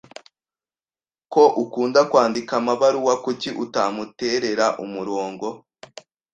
Ko 1.33 1.43
ukunda 1.63 2.01
kwandika 2.09 2.51
amabaruwa, 2.61 3.13
kuki 3.23 3.49
utamuterera 3.63 4.65
umurongo? 4.83 5.47